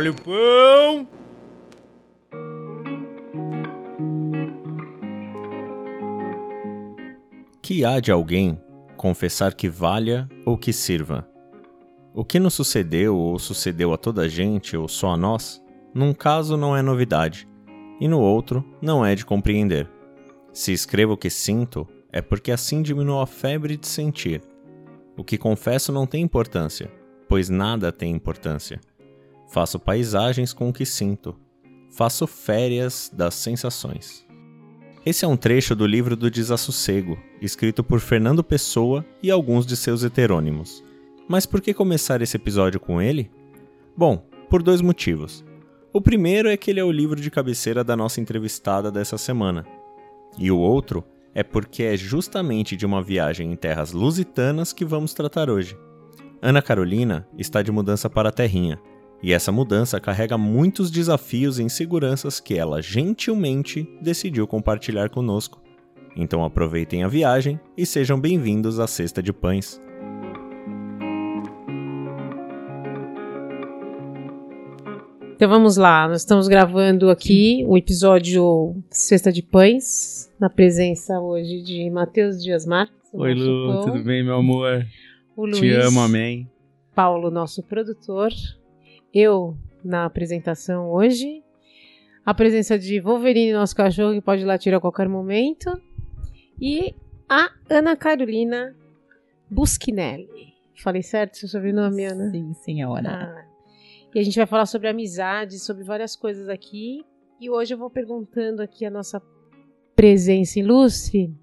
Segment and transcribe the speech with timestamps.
[0.00, 1.08] Olha o pão!
[7.60, 8.58] Que há de alguém
[8.96, 11.28] confessar que valha ou que sirva?
[12.14, 16.14] O que nos sucedeu ou sucedeu a toda a gente ou só a nós, num
[16.14, 17.46] caso não é novidade,
[18.00, 19.86] e no outro não é de compreender.
[20.50, 24.40] Se escrevo o que sinto, é porque assim diminuo a febre de sentir.
[25.14, 26.90] O que confesso não tem importância,
[27.28, 28.80] pois nada tem importância.
[29.50, 31.36] Faço paisagens com o que sinto.
[31.90, 34.24] Faço férias das sensações.
[35.04, 39.76] Esse é um trecho do livro do Desassossego, escrito por Fernando Pessoa e alguns de
[39.76, 40.84] seus heterônimos.
[41.28, 43.28] Mas por que começar esse episódio com ele?
[43.96, 45.44] Bom, por dois motivos.
[45.92, 49.66] O primeiro é que ele é o livro de cabeceira da nossa entrevistada dessa semana.
[50.38, 55.12] E o outro é porque é justamente de uma viagem em terras lusitanas que vamos
[55.12, 55.76] tratar hoje.
[56.40, 58.80] Ana Carolina está de mudança para a Terrinha,
[59.22, 65.60] e essa mudança carrega muitos desafios e inseguranças que ela gentilmente decidiu compartilhar conosco.
[66.16, 69.80] Então aproveitem a viagem e sejam bem-vindos à Cesta de Pães.
[75.36, 81.62] Então vamos lá, nós estamos gravando aqui o episódio Cesta de Pães, na presença hoje
[81.62, 82.94] de Matheus Dias Marques.
[83.12, 84.84] Oi, Lu, tudo bem, meu amor?
[85.34, 86.46] O Luiz Te amo, amém.
[86.94, 88.30] Paulo, nosso produtor.
[89.12, 91.42] Eu na apresentação hoje.
[92.24, 95.70] A presença de Wolverine, nosso cachorro, que pode latir a qualquer momento.
[96.60, 96.94] E
[97.28, 98.74] a Ana Carolina
[99.50, 100.54] Buschinelli.
[100.76, 102.30] Falei certo seu sobrenome, Ana?
[102.30, 103.08] Sim, senhora.
[103.08, 103.44] Ah,
[104.14, 107.04] e a gente vai falar sobre amizade, sobre várias coisas aqui.
[107.40, 109.20] E hoje eu vou perguntando aqui a nossa
[109.96, 111.34] presença ilustre.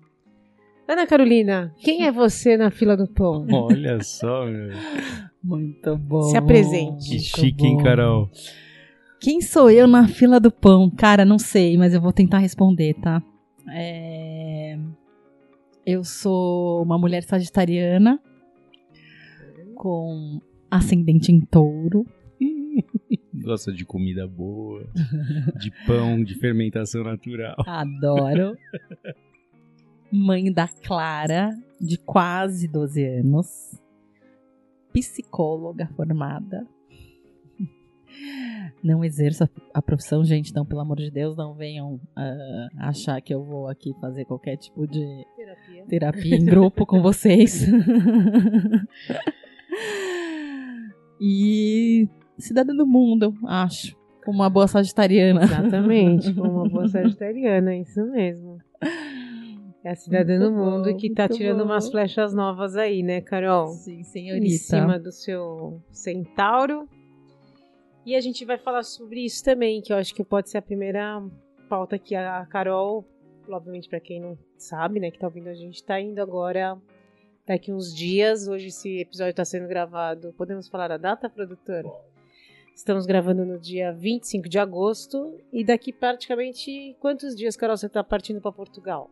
[0.88, 3.45] Ana Carolina, quem é você na fila do pão?
[3.51, 4.72] Olha só, meu.
[5.44, 6.22] Muito bom.
[6.24, 7.09] Se apresente.
[7.09, 7.78] Que chique, hein.
[7.78, 8.30] Carol?
[9.20, 10.90] Quem sou eu na fila do pão?
[10.90, 13.22] Cara, não sei, mas eu vou tentar responder, tá?
[13.74, 14.78] É,
[15.86, 18.20] Eu sou uma mulher sagitariana
[19.75, 20.40] com
[20.70, 22.06] ascendente em touro.
[23.44, 24.86] Gosta de comida boa,
[25.59, 27.56] de pão, de fermentação natural.
[27.66, 28.58] Adoro.
[30.12, 31.50] Mãe da Clara,
[31.80, 33.76] de quase 12 anos.
[35.00, 36.66] Psicóloga formada.
[38.84, 43.34] Não exerço a, profissão, gente, então, pelo amor de Deus, não venham ah, achar que
[43.34, 45.86] eu vou aqui fazer qualquer tipo de Terapia.
[45.88, 47.68] terapia em grupo com vocês.
[51.22, 52.07] e
[52.38, 53.96] cidadã do mundo, acho.
[54.24, 55.44] Como uma boa sagitariana.
[55.44, 58.57] Exatamente, como uma boa sagitariana, isso mesmo.
[59.88, 61.64] É a cidadã do Muito bom, mundo que tá tirando bom.
[61.64, 63.68] umas flechas novas aí, né, Carol?
[63.70, 64.58] Sim, Em senhorita.
[64.58, 66.90] cima do seu centauro.
[68.06, 70.62] E a gente vai falar sobre isso também, que eu acho que pode ser a
[70.62, 71.24] primeira
[71.70, 73.06] pauta que a Carol,
[73.50, 76.78] obviamente para quem não sabe, né, que tá ouvindo a gente, tá indo agora
[77.48, 78.46] daqui uns dias.
[78.50, 80.34] Hoje esse episódio tá sendo gravado.
[80.38, 81.90] Podemos falar a data, produtora?
[82.75, 88.04] Estamos gravando no dia 25 de agosto e daqui praticamente quantos dias, Carol, você tá
[88.04, 89.09] partindo para Portugal?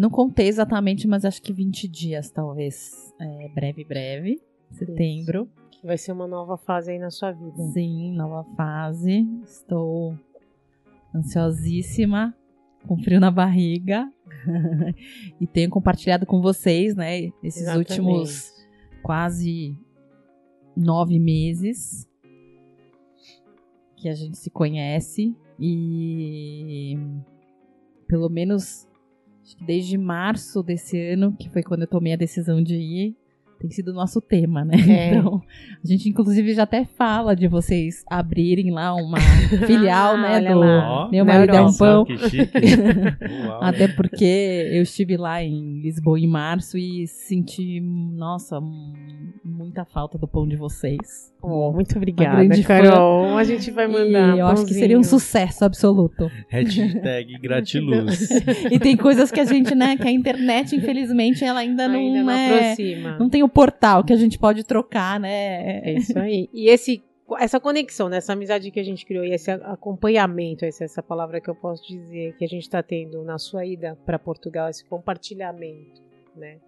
[0.00, 3.12] Não contei exatamente, mas acho que 20 dias, talvez.
[3.20, 4.40] É, breve, breve.
[4.70, 5.46] Setembro.
[5.70, 7.62] Que vai ser uma nova fase aí na sua vida.
[7.74, 9.28] Sim, nova fase.
[9.44, 10.18] Estou
[11.14, 12.34] ansiosíssima,
[12.88, 14.10] com frio na barriga.
[15.38, 17.90] e tenho compartilhado com vocês, né, esses Exatamente.
[17.90, 18.54] últimos
[19.02, 19.76] quase
[20.74, 22.08] nove meses
[23.98, 25.36] que a gente se conhece.
[25.58, 26.96] E
[28.08, 28.88] pelo menos
[29.60, 33.16] desde março desse ano, que foi quando eu tomei a decisão de ir,
[33.60, 34.74] tem sido o nosso tema, né?
[34.88, 35.10] É.
[35.10, 35.42] Então,
[35.84, 39.18] a gente inclusive já até fala de vocês abrirem lá uma
[39.66, 41.08] filial, né, Olha do lá.
[41.10, 41.72] Meu Marido é um.
[41.74, 42.04] Pão.
[42.06, 42.58] Que chique.
[43.46, 43.62] Uau.
[43.62, 48.58] Até porque eu estive lá em Lisboa em março e senti, nossa,
[49.44, 51.30] muita falta do pão de vocês.
[51.42, 52.82] Oh, muito obrigada, grande fã.
[52.82, 53.36] Carol.
[53.36, 54.36] A gente vai mandar.
[54.36, 56.30] E eu acho que seria um sucesso absoluto.
[56.48, 58.30] Hashtag gratiluz.
[58.70, 62.22] e tem coisas que a gente, né, que a internet, infelizmente, ela ainda não, Ainda
[62.22, 63.16] não é, aproxima.
[63.18, 65.80] não tem o portal que a gente pode trocar, né?
[65.80, 66.48] É isso aí.
[66.52, 67.02] E esse,
[67.38, 71.40] essa conexão, né, essa amizade que a gente criou e esse acompanhamento, essa, essa palavra
[71.40, 74.84] que eu posso dizer que a gente está tendo na sua ida para Portugal, esse
[74.84, 76.02] compartilhamento,
[76.34, 76.58] né?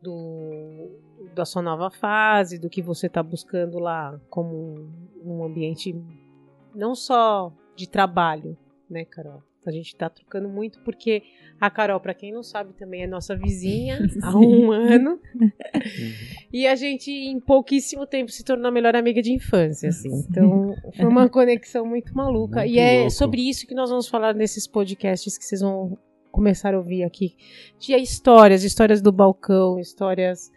[0.00, 0.90] Do,
[1.34, 4.90] da sua nova fase, do que você está buscando lá como um,
[5.24, 5.92] um ambiente
[6.72, 8.56] não só de trabalho,
[8.88, 9.42] né, Carol?
[9.68, 11.22] A gente tá trocando muito porque
[11.60, 15.18] a Carol, pra quem não sabe, também é nossa vizinha há um ano.
[16.50, 20.08] E a gente, em pouquíssimo tempo, se tornou a melhor amiga de infância, assim.
[20.28, 22.60] Então, foi uma conexão muito maluca.
[22.60, 23.10] Muito e é louco.
[23.10, 25.98] sobre isso que nós vamos falar nesses podcasts que vocês vão
[26.30, 27.36] começar a ouvir aqui.
[27.78, 30.50] De histórias, histórias do balcão, histórias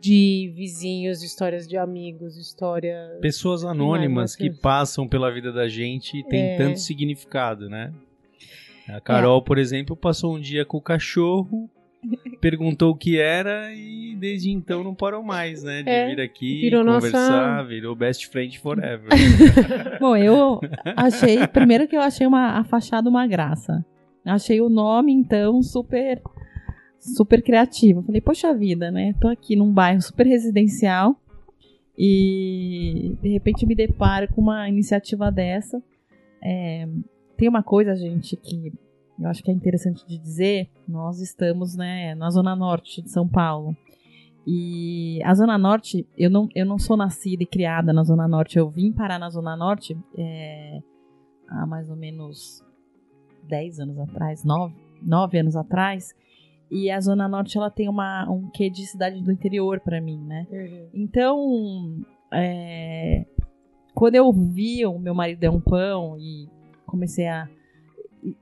[0.00, 3.18] de vizinhos, histórias de amigos, histórias...
[3.20, 6.56] Pessoas anônimas que passam pela vida da gente e tem É.
[6.56, 7.92] tanto significado, né?
[8.88, 11.68] A Carol, por exemplo, passou um dia com o cachorro,
[12.40, 15.82] perguntou o que era e desde então não parou mais, né?
[15.82, 19.08] De É, vir aqui, virou nossa- conversar, virou best friend forever.
[20.00, 20.60] Bom, eu
[20.96, 21.46] achei.
[21.48, 23.84] Primeiro que eu achei uma, a fachada uma graça.
[24.24, 26.20] Achei o nome, então, super.
[26.98, 28.02] Super criativo.
[28.02, 29.14] Falei, poxa vida, né?
[29.20, 31.14] Tô aqui num bairro super residencial
[31.96, 35.80] e de repente me deparo com uma iniciativa dessa.
[36.42, 36.86] É,
[37.36, 38.72] tem uma coisa, gente, que
[39.18, 40.68] eu acho que é interessante de dizer.
[40.86, 43.76] Nós estamos, né, na zona norte de São Paulo.
[44.46, 48.56] E a Zona Norte, eu não, eu não sou nascida e criada na Zona Norte,
[48.56, 50.80] eu vim parar na Zona Norte é,
[51.48, 52.64] há mais ou menos
[53.48, 54.72] 10 anos atrás, 9,
[55.02, 56.14] 9 anos atrás.
[56.70, 60.18] E a Zona Norte ela tem uma, um quê de cidade do interior para mim,
[60.18, 60.46] né?
[60.48, 60.88] Uhum.
[60.94, 62.00] Então,
[62.32, 63.24] é,
[63.94, 66.48] quando eu vi o meu marido é um pão e
[66.86, 67.48] comecei a.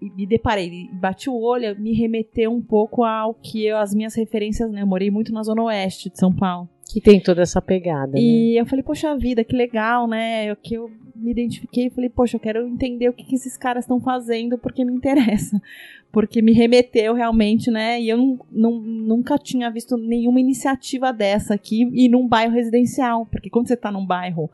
[0.01, 4.15] E, me deparei, bati o olho, me remeteu um pouco ao que eu, as minhas
[4.15, 4.81] referências, né?
[4.83, 6.69] Eu morei muito na Zona Oeste de São Paulo.
[6.91, 8.21] Que tem toda essa pegada, né?
[8.21, 10.51] E eu falei, poxa vida, que legal, né?
[10.51, 13.57] Eu, que eu me identifiquei e falei, poxa, eu quero entender o que, que esses
[13.57, 15.61] caras estão fazendo porque me interessa.
[16.13, 18.01] Porque me remeteu realmente, né?
[18.01, 23.27] E eu não, não- nunca tinha visto nenhuma iniciativa dessa aqui e num bairro residencial.
[23.27, 24.49] Porque quando você tá num bairro,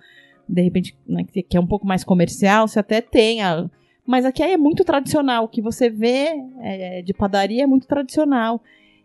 [0.49, 3.69] de repente, né, que que é um pouco mais comercial, você até tem a.
[4.07, 5.45] Mas aqui é muito tradicional.
[5.45, 6.29] O que você vê
[6.61, 8.63] é, de padaria é muito tradicional.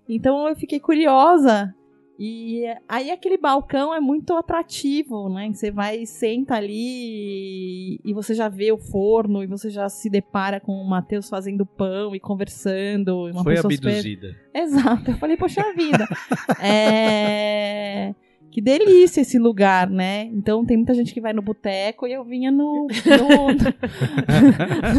[0.08, 1.74] Então eu fiquei curiosa
[2.18, 5.52] e aí aquele balcão é muito atrativo, né?
[5.52, 10.10] Você vai e senta ali e você já vê o forno e você já se
[10.10, 13.30] depara com o Matheus fazendo pão e conversando.
[13.44, 14.36] Foi pessoa super- abduzida.
[14.54, 16.08] Exato, eu falei, poxa vida.
[16.64, 18.16] é...
[18.56, 20.30] Que delícia esse lugar, né?
[20.32, 22.88] Então tem muita gente que vai no boteco e eu vinha no.
[22.88, 23.54] No,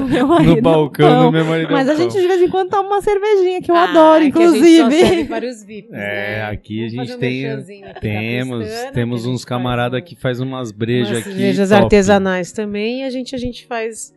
[0.03, 1.25] no meu marido, No balcão pão.
[1.27, 1.73] do meu marido.
[1.73, 2.03] Mas a pão.
[2.03, 4.47] gente de vez em quando toma uma cervejinha, que eu Ah, adoro, é que a
[4.53, 5.07] gente só inclusive.
[5.07, 6.43] serve para os VIPs, É, né?
[6.51, 9.47] aqui a Vamos gente fazer um tem- aqui Temos, Pestana, temos que a uns gente
[9.47, 11.69] camaradas faz que faz umas brejas umas aqui.
[11.71, 11.83] top.
[11.85, 13.01] artesanais também.
[13.01, 14.13] E a gente, a gente faz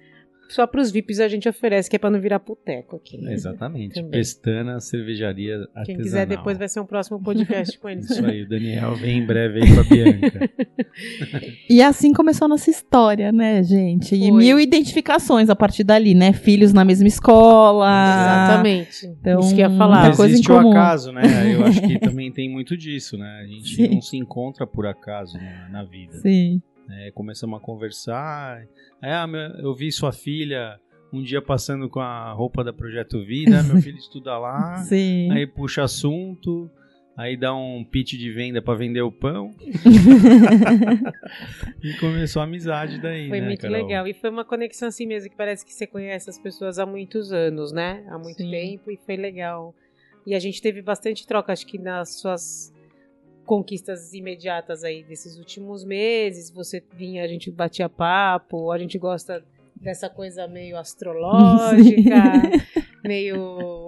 [0.50, 3.18] só para os VIPs a gente oferece, que é para não virar puteco aqui.
[3.22, 3.34] né?
[3.34, 3.96] Exatamente.
[3.96, 4.12] Também.
[4.12, 5.86] Pestana Cervejaria Artesanal.
[5.86, 8.10] Quem quiser depois vai ser um próximo podcast com eles.
[8.10, 10.50] Isso aí, o Daniel vem em breve aí com a Bianca.
[11.70, 14.16] E assim começou a nossa história, né, gente?
[14.16, 14.32] E Foi.
[14.32, 16.34] mil identificações a partir dali, né?
[16.34, 17.88] Filhos na mesma escola.
[17.88, 19.06] Exatamente.
[19.06, 20.08] Então, Isso que eu ia falar.
[20.08, 21.22] Mas coisa em existe o acaso, né?
[21.54, 23.42] Eu acho que também tem muito disso, né?
[23.44, 23.88] A gente Sim.
[23.96, 26.14] não se encontra por acaso na, na vida.
[26.20, 26.62] Sim.
[26.92, 28.66] É, começamos a conversar.
[29.02, 29.28] Aí, ah,
[29.60, 30.80] eu vi sua filha
[31.12, 34.78] um dia passando com a roupa da Projeto Vida, meu filho estuda lá.
[34.78, 35.32] Sim.
[35.32, 36.70] Aí puxa assunto,
[37.18, 39.56] aí dá um pitch de venda pra vender o pão.
[41.84, 43.78] e começou a amizade daí, Foi né, muito Carol?
[43.78, 44.08] legal.
[44.08, 47.32] E foi uma conexão assim mesmo, que parece que você conhece as pessoas há muitos
[47.32, 48.06] anos, né?
[48.10, 48.52] Há muito Sim.
[48.52, 49.74] tempo e foi legal.
[50.26, 52.74] E a gente teve bastante troca, acho que nas suas
[53.50, 56.52] conquistas imediatas aí desses últimos meses.
[56.52, 59.44] Você vinha, a gente batia papo, a gente gosta
[59.76, 62.14] dessa coisa meio astrológica,
[63.04, 63.42] meio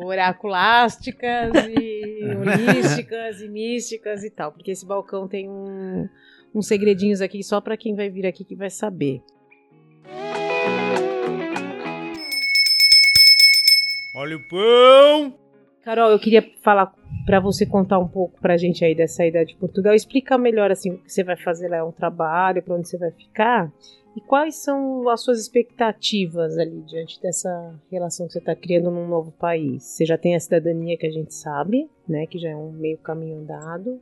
[0.04, 4.52] oraculásticas e holísticas e místicas e tal.
[4.52, 6.10] Porque esse balcão tem um,
[6.56, 9.22] uns segredinhos aqui só pra quem vai vir aqui que vai saber.
[14.12, 15.38] Olha o pão!
[15.84, 16.88] Carol, eu queria falar
[17.32, 19.94] pra você contar um pouco pra gente aí dessa ida de Portugal.
[19.96, 22.98] Explica melhor assim o que você vai fazer lá, é um trabalho, pra onde você
[22.98, 23.72] vai ficar
[24.14, 29.08] e quais são as suas expectativas ali diante dessa relação que você está criando num
[29.08, 29.82] novo país.
[29.82, 32.98] Você já tem a cidadania que a gente sabe, né, que já é um meio
[32.98, 34.02] caminho andado.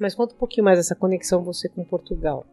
[0.00, 2.46] Mas conta um pouquinho mais essa conexão você com Portugal.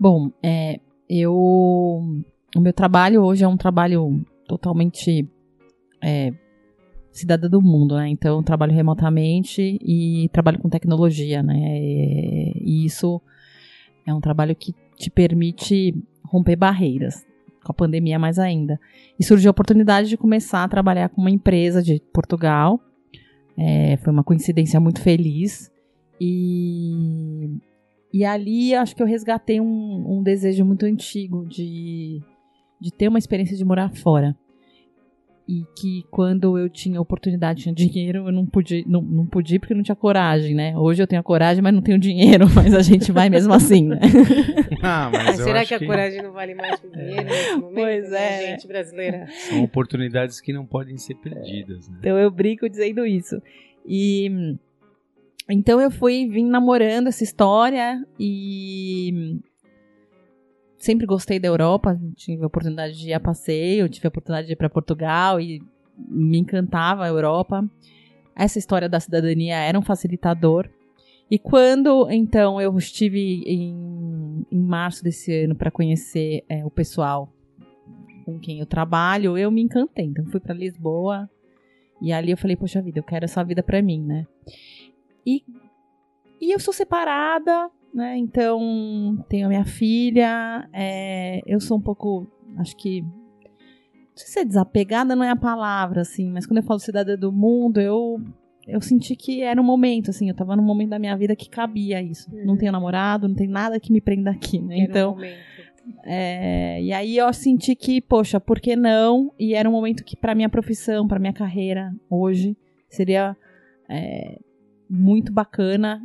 [0.00, 1.32] Bom, é, eu.
[1.32, 5.28] O meu trabalho hoje é um trabalho totalmente
[6.02, 6.32] é,
[7.12, 8.08] cidadã do mundo, né?
[8.08, 11.78] Então, trabalho remotamente e trabalho com tecnologia, né?
[12.60, 13.20] E isso
[14.06, 17.24] é um trabalho que te permite romper barreiras.
[17.64, 18.80] Com a pandemia, mais ainda.
[19.16, 22.80] E surgiu a oportunidade de começar a trabalhar com uma empresa de Portugal.
[23.56, 25.70] É, foi uma coincidência muito feliz.
[26.20, 27.60] E
[28.12, 32.20] e ali acho que eu resgatei um, um desejo muito antigo de,
[32.78, 34.36] de ter uma experiência de morar fora.
[35.48, 39.74] E que quando eu tinha oportunidade, tinha dinheiro, eu não podia, não, não podia porque
[39.74, 40.76] não tinha coragem, né?
[40.76, 43.88] Hoje eu tenho a coragem, mas não tenho dinheiro, mas a gente vai mesmo assim,
[43.88, 44.00] né?
[44.84, 47.74] Ah, mas eu será que a coragem não vale mais que o dinheiro nesse momento?
[47.74, 48.50] Pois né, é.
[48.50, 49.26] Gente brasileira.
[49.28, 51.98] São oportunidades que não podem ser perdidas, né?
[52.00, 53.40] Então eu brinco dizendo isso.
[53.86, 54.56] E
[55.48, 59.38] então eu fui vim namorando essa história e
[60.82, 64.54] sempre gostei da Europa, tive a oportunidade de ir a passeio, tive a oportunidade de
[64.54, 65.62] ir para Portugal e
[65.96, 67.64] me encantava a Europa.
[68.34, 70.68] Essa história da cidadania era um facilitador.
[71.30, 77.32] E quando então eu estive em, em março desse ano para conhecer é, o pessoal
[78.24, 80.06] com quem eu trabalho, eu me encantei.
[80.06, 81.30] Então fui para Lisboa,
[82.00, 84.26] e ali eu falei, poxa vida, eu quero essa vida pra mim, né?
[85.24, 85.44] E,
[86.40, 88.16] e eu sou separada, né?
[88.16, 92.26] Então tenho a minha filha, é, eu sou um pouco,
[92.58, 93.02] acho que.
[93.02, 97.16] Não sei se é desapegada, não é a palavra, assim, mas quando eu falo cidadã
[97.16, 98.20] do mundo, eu,
[98.66, 101.48] eu senti que era um momento, assim, eu tava num momento da minha vida que
[101.48, 102.30] cabia isso.
[102.44, 104.74] Não tenho namorado, não tem nada que me prenda aqui, né?
[104.80, 105.10] Era um Então.
[105.12, 105.38] momento.
[106.04, 109.32] É, e aí eu senti que, poxa, por que não?
[109.38, 112.56] E era um momento que para minha profissão, para minha carreira hoje,
[112.88, 113.36] seria
[113.88, 114.38] é,
[114.88, 116.00] muito bacana.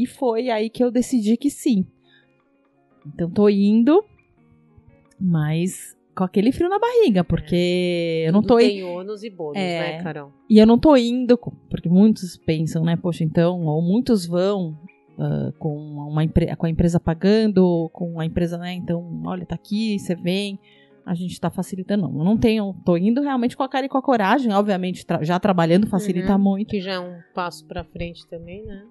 [0.00, 1.84] E foi aí que eu decidi que sim.
[3.06, 4.04] Então tô indo,
[5.20, 9.56] mas com aquele frio na barriga, porque eu não Tudo tô tem ônus e bônus,
[9.56, 9.78] É.
[9.98, 10.32] né, Carol?
[10.50, 11.38] e eu não tô indo,
[11.70, 12.96] porque muitos pensam, né?
[12.96, 14.76] Poxa, então, ou muitos vão
[15.18, 16.22] ah, com, uma
[16.56, 18.72] com a empresa pagando, com a empresa, né?
[18.74, 20.58] Então, olha, tá aqui, você vem,
[21.06, 22.08] a gente tá facilitando.
[22.08, 25.06] Não, eu não tenho, tô indo realmente com a cara e com a coragem, obviamente,
[25.06, 26.42] tra- já trabalhando facilita Uhum.
[26.42, 26.68] muito.
[26.70, 28.84] Que já é um passo pra frente também, né?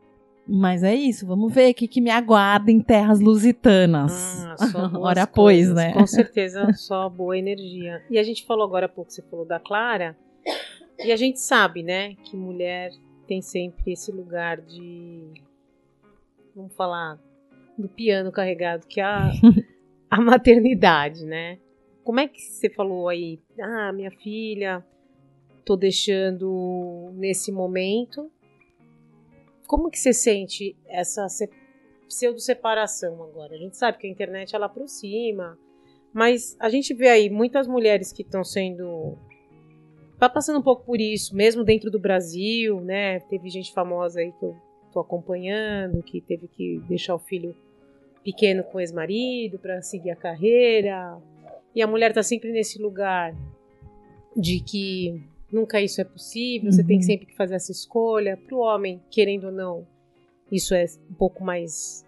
[0.48, 4.46] Mas é isso, vamos ver o que, que me aguarda em terras lusitanas.
[4.46, 5.94] Ah, só boas Ora, pois, né?
[5.94, 8.02] Com certeza, só boa energia.
[8.10, 10.18] E a gente falou agora há pouco, você falou da Clara,
[11.04, 12.92] e a gente sabe, né, que mulher
[13.28, 15.34] tem sempre esse lugar de.
[16.56, 17.20] Vamos falar
[17.78, 19.30] do piano carregado, que é a,
[20.10, 21.60] a maternidade, né?
[22.04, 23.40] Como é que você falou aí?
[23.62, 24.84] Ah, minha filha,
[25.66, 28.32] tô deixando nesse momento.
[29.68, 31.50] Como que você sente essa se-
[32.08, 33.54] pseudo-separação agora?
[33.54, 35.58] A gente sabe que a internet ela aproxima,
[36.14, 39.18] mas a gente vê aí muitas mulheres que estão sendo.
[40.18, 43.20] Tá passando um pouco por isso, mesmo dentro do Brasil, né?
[43.20, 44.56] Teve gente famosa aí que eu
[44.92, 47.56] tô acompanhando, que teve que deixar o filho
[48.24, 51.18] pequeno com o ex-marido para seguir a carreira.
[51.76, 53.36] E a mulher tá sempre nesse lugar
[54.36, 57.04] de que nunca isso é possível, você tem Uhum.
[57.04, 58.38] sempre que fazer essa escolha.
[58.38, 59.88] Pro homem, querendo ou não,
[60.52, 62.06] isso é um pouco mais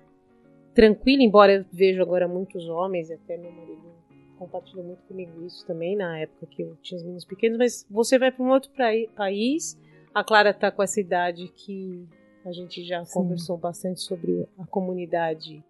[0.73, 3.89] tranquilo, embora eu vejo agora muitos homens, e até meu marido
[4.37, 8.17] compartilha muito comigo isso também, na época que eu tinha os meninos pequenos, mas você
[8.17, 8.71] vai para um outro
[9.15, 9.77] país,
[10.13, 12.07] a Clara tá com essa idade que
[12.45, 13.13] a gente já Sim.
[13.13, 15.61] conversou bastante sobre a comunidade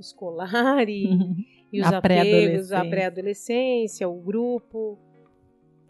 [0.00, 1.06] escolar e,
[1.72, 2.90] e os A apegos, a pré-adolescência.
[2.90, 4.98] pré-adolescência, o grupo.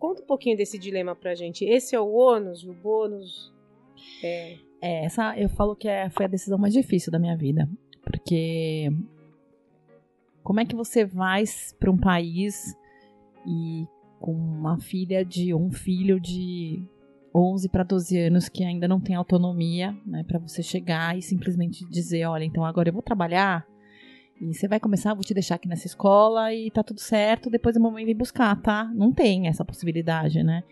[0.04, 1.64] Conta um pouquinho desse dilema pra gente.
[1.64, 3.50] Esse é o ônus o bônus.
[4.22, 7.66] É, É, essa eu falo que é, foi a decisão mais difícil da minha vida.
[8.02, 8.90] Porque
[10.42, 11.44] como é que você vai
[11.80, 12.76] para um país
[13.46, 13.86] e
[14.20, 16.84] com uma filha de um filho de
[17.34, 21.82] 11 para 12 anos que ainda não tem autonomia, né, para você chegar e simplesmente
[21.88, 23.66] dizer, olha, então agora eu vou trabalhar
[24.40, 27.76] e você vai começar, vou te deixar aqui nessa escola e tá tudo certo, depois
[27.76, 28.90] a mamãe vem buscar, tá?
[28.94, 30.64] Não tem essa possibilidade, né?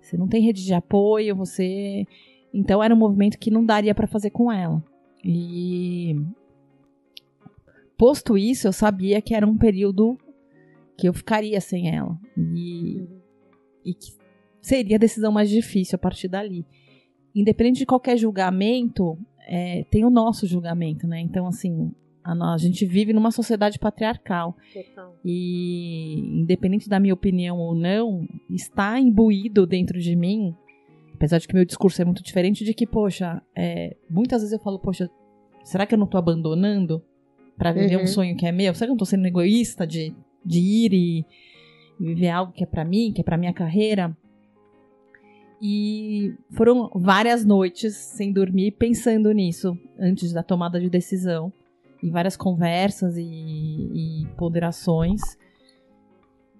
[0.00, 2.06] Você não tem rede de apoio, você
[2.52, 4.82] então era um movimento que não daria para fazer com ela.
[5.24, 6.16] E
[7.96, 10.16] posto isso, eu sabia que era um período
[10.96, 12.18] que eu ficaria sem ela.
[12.36, 13.06] E,
[13.84, 14.12] e que
[14.62, 16.64] seria a decisão mais difícil a partir dali.
[17.34, 21.20] Independente de qualquer julgamento, é, tem o nosso julgamento, né?
[21.20, 21.92] Então, assim,
[22.28, 24.54] a, a gente vive numa sociedade patriarcal.
[24.72, 25.16] total.
[25.24, 30.54] E independente da minha opinião ou não, está imbuído dentro de mim,
[31.14, 34.58] apesar de que meu discurso é muito diferente, de que, poxa, é, muitas vezes eu
[34.62, 35.08] falo, poxa,
[35.64, 37.02] será que eu não tô abandonando
[37.56, 38.02] para viver Uhum.
[38.02, 38.74] um sonho que é meu?
[38.74, 41.26] Será que eu não tô sendo egoísta de, de ir e,
[41.98, 44.16] e viver algo que é para mim, que é para minha carreira?
[45.60, 51.52] E foram várias noites sem dormir pensando nisso antes da tomada de decisão
[52.02, 55.20] e várias conversas e, e ponderações.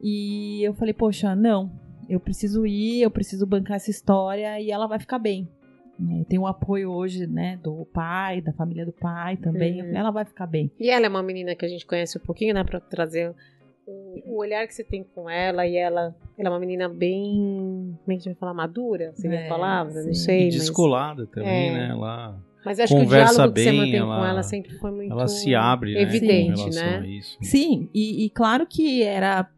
[0.00, 1.71] E eu falei, poxa, não,
[2.09, 5.49] eu preciso ir, eu preciso bancar essa história e ela vai ficar bem.
[6.00, 9.83] Eu tenho o apoio hoje, né, do pai, da família do pai também.
[9.83, 9.97] Uhum.
[9.97, 10.71] Ela vai ficar bem.
[10.78, 12.62] E ela é uma menina que a gente conhece um pouquinho, né?
[12.62, 13.35] Pra trazer o
[14.26, 18.04] o olhar que você tem com ela e ela, ela é uma menina bem, como
[18.04, 20.26] é que a gente vai falar, madura, seria É, a palavra, não sim.
[20.26, 21.73] sei, E mas, descolada também, É.
[21.73, 21.88] né?
[21.92, 24.72] Ela, mas acho que o conversa diálogo que você bem, mantém com ela- ela sempre
[24.78, 27.06] foi muito ela se abre, né, evidente, né?
[27.08, 27.38] isso.
[27.40, 29.48] Sim, e, e claro que era.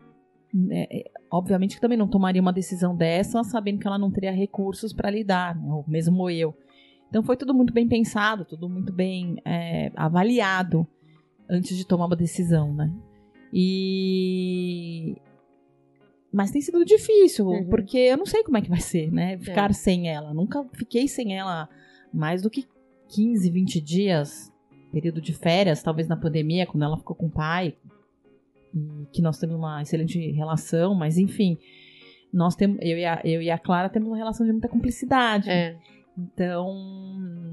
[0.70, 4.30] é, é, obviamente que também não tomaria uma decisão dessa sabendo que ela não teria
[4.32, 6.54] recursos para lidar, né, ou mesmo eu.
[7.08, 10.86] Então foi tudo muito bem pensado, tudo muito bem é, avaliado
[11.48, 12.92] antes de tomar uma decisão, né?
[13.52, 15.16] E.
[16.32, 17.68] Mas tem sido difícil, Uhum.
[17.68, 19.36] porque eu não sei como é que vai ser, né?
[19.38, 20.32] Ficar sem ela.
[20.32, 21.68] Nunca fiquei sem ela
[22.14, 22.64] mais do que
[23.10, 24.52] 15, 20 dias,
[24.92, 27.76] período de férias, talvez na pandemia, quando ela ficou com o pai,
[28.74, 31.58] e que nós temos uma excelente relação, mas enfim,
[32.32, 35.50] nós temos, eu e a, eu e a Clara temos uma relação de muita cumplicidade.
[35.50, 35.76] É.
[36.16, 36.74] Então,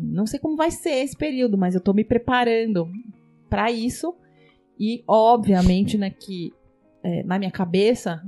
[0.01, 2.87] não sei como vai ser esse período, mas eu tô me preparando
[3.49, 4.15] para isso.
[4.79, 6.53] E, obviamente, né, que
[7.03, 8.21] é, na minha cabeça,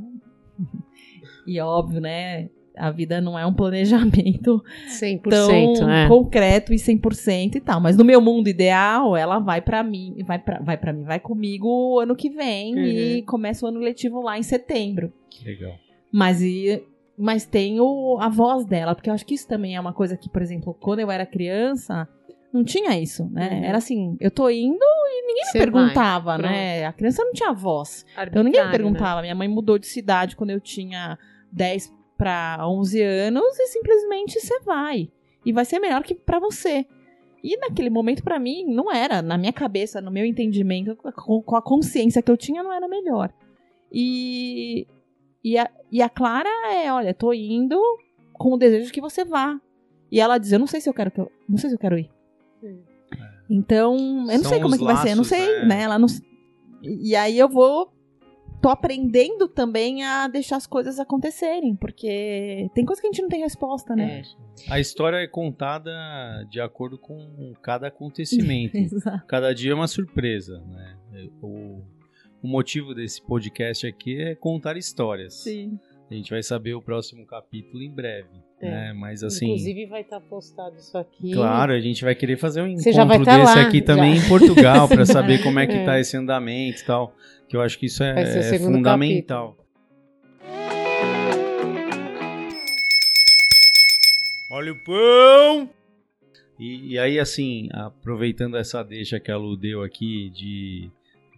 [1.46, 6.08] e óbvio, né, a vida não é um planejamento 100%, tão é.
[6.08, 7.80] concreto e 100% e tal.
[7.80, 11.20] Mas no meu mundo ideal, ela vai pra mim, vai pra, vai pra mim, vai
[11.20, 12.84] comigo ano que vem Uhum.
[12.84, 15.12] e começa o ano letivo lá em setembro.
[15.46, 15.74] Legal.
[16.12, 16.84] Mas, e,
[17.18, 20.18] mas tem o, a voz dela, porque eu acho que isso também é uma coisa
[20.18, 22.08] que, por exemplo, quando eu era criança,
[22.52, 23.50] não tinha isso, né?
[23.52, 23.64] Uhum.
[23.66, 26.50] Era assim, eu tô indo e ninguém me vai, perguntava, pronto.
[26.50, 26.86] né?
[26.86, 28.06] A criança não tinha voz.
[28.14, 28.78] Então ninguém me Arbitrário, né?
[28.78, 29.22] perguntava.
[29.22, 31.18] Minha mãe mudou de cidade quando eu tinha
[31.52, 35.10] 10 para 11 anos e simplesmente você vai.
[35.46, 36.86] E vai ser melhor que pra você.
[37.42, 39.22] E naquele momento, pra mim, não era.
[39.22, 43.34] Na minha cabeça, no meu entendimento, com, a consciência que eu tinha, não era melhor.
[43.90, 44.86] E,
[45.42, 47.82] e, a, e a Clara é: olha, tô indo
[48.34, 49.58] com o desejo que você vá.
[50.12, 51.80] E ela diz: eu não sei se eu quero que eu, não sei se eu
[51.80, 52.12] quero ir.
[53.50, 55.66] Então, eu não São sei como é que vai ser, eu não laços, sei, né?
[55.66, 55.82] né?
[55.84, 56.08] Ela não,
[56.84, 57.90] e aí eu vou
[58.62, 63.30] tô aprendendo também a deixar as coisas acontecerem, porque tem coisa que a gente não
[63.30, 64.22] tem resposta, né?
[64.68, 64.74] É.
[64.74, 65.92] A história é contada
[66.50, 68.76] de acordo com cada acontecimento.
[68.78, 69.26] Exato.
[69.28, 70.98] cada dia é uma surpresa, né?
[71.42, 71.82] O,
[72.42, 75.36] o motivo desse podcast aqui é contar histórias.
[75.36, 75.80] Sim.
[76.10, 78.70] A gente vai saber o próximo capítulo em breve, É.
[78.70, 78.94] né?
[78.94, 81.34] Mas assim, Inclusive vai estar postado isso aqui.
[81.34, 83.78] claro, a gente vai querer fazer um Você já vai encontro tá desse lá, aqui
[83.80, 83.86] já.
[83.86, 85.86] também em Portugal para saber como é que É.
[85.86, 87.14] tá esse andamento e tal,
[87.48, 89.56] que eu acho que isso é, é fundamental.
[94.52, 95.70] Olha o pão!
[96.60, 100.90] E, e aí, assim, aproveitando essa deixa que a Lu deu aqui de,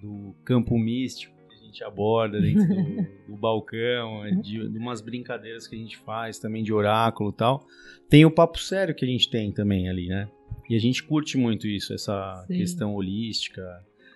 [0.02, 1.34] do campo místico
[1.72, 6.64] gente aborda dentro do, do balcão, de, de umas brincadeiras que a gente faz também
[6.64, 7.66] de oráculo e tal,
[8.10, 10.30] tem o papo sério que a gente tem também ali, né?
[10.70, 12.58] E a gente curte muito isso, essa Sim.
[12.58, 13.64] questão holística,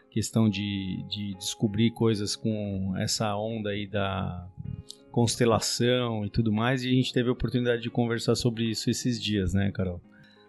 [0.10, 4.48] questão de, de descobrir coisas com essa onda aí da
[5.12, 9.22] constelação e tudo mais, e a gente teve a oportunidade de conversar sobre isso esses
[9.22, 10.02] dias, né, Carol?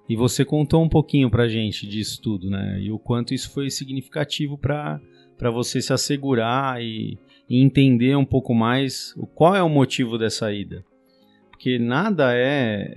[0.09, 2.81] E você contou um pouquinho pra gente disso tudo, né?
[2.81, 5.01] E o quanto isso foi significativo pra
[5.39, 7.19] para você se assegurar e,
[7.49, 10.85] e entender um pouco mais o qual é o motivo dessa ida.
[11.51, 12.93] Porque nada é,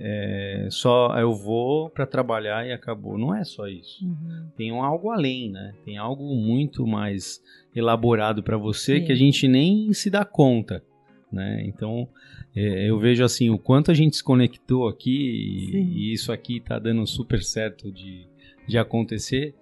[0.66, 3.16] é só eu vou pra trabalhar e acabou.
[3.16, 4.46] Não é só isso Uhum.
[4.56, 5.72] tem um algo além, né?
[5.84, 7.42] Tem algo muito mais
[7.74, 9.04] elaborado para você Sim.
[9.06, 10.84] que a gente nem se dá conta,
[11.32, 11.62] né?
[11.64, 12.06] Então,
[12.54, 15.10] é, eu vejo assim o quanto a gente se conectou aqui
[15.72, 18.26] e, e isso aqui tá dando super certo de,
[18.68, 19.54] de acontecer,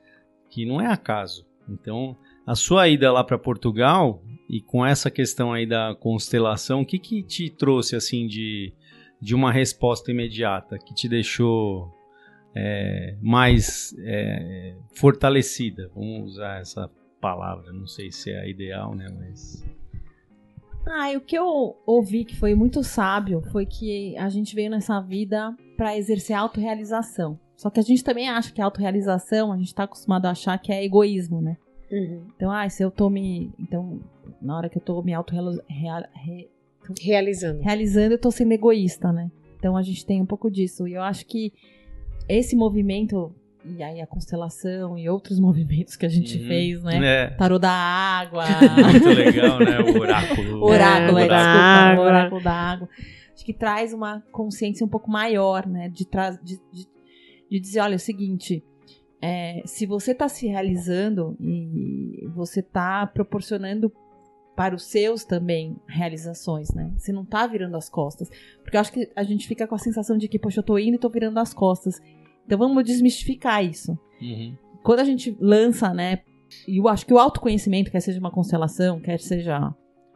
[0.51, 1.47] que não é acaso.
[1.69, 2.17] Então,
[2.49, 6.99] a sua ida lá para Portugal e com essa questão aí da constelação, o que
[6.99, 8.73] que te trouxe assim de
[9.21, 11.93] de uma resposta imediata que te deixou
[12.55, 15.91] é, mais é, fortalecida.
[15.95, 16.89] Vamos usar essa
[17.21, 19.09] palavra, não sei se é a ideal, né?
[19.19, 19.63] Mas
[20.87, 25.01] Ah, o que eu ouvi que foi muito sábio foi que a gente veio nessa
[25.01, 27.39] vida para exercer autorrealização.
[27.57, 30.57] Só que a gente também acha que a autorrealização, a gente tá acostumado a achar
[30.59, 31.59] que é egoísmo, né?
[31.91, 32.27] Uhum.
[32.37, 33.51] Então, ah, se eu tô me.
[33.59, 34.01] Então,
[34.43, 35.65] na hora que eu tô me autorrealizando,
[37.03, 37.61] Realizando.
[37.63, 39.31] realizando, eu tô sendo egoísta, né?
[39.59, 40.87] Então a gente tem um pouco disso.
[40.89, 41.53] E eu acho que
[42.29, 46.47] esse movimento, e aí a constelação e outros movimentos que a gente Uhum.
[46.47, 47.25] fez, né?
[47.25, 48.45] É, Tarô da água.
[48.93, 49.81] muito legal, né?
[49.81, 50.65] O oráculo.
[50.65, 52.89] oráculo, É, é, desculpa, o oráculo da água.
[53.35, 55.89] Acho que traz uma consciência um pouco maior, né?
[55.89, 56.87] De, tra- de, de,
[57.51, 58.65] de dizer, olha, é o seguinte,
[59.21, 63.93] é, se você está se realizando e você está proporcionando
[64.57, 66.93] para os seus também realizações, né?
[66.97, 68.29] Você não tá virando as costas.
[68.63, 70.77] Porque eu acho que a gente fica com a sensação de que, poxa, eu tô
[70.79, 72.01] indo e tô virando as costas.
[72.45, 74.57] Então vamos desmistificar isso Uhum.
[74.83, 76.21] quando a gente lança, né?
[76.67, 79.73] E eu acho que o autoconhecimento, quer seja uma constelação, quer seja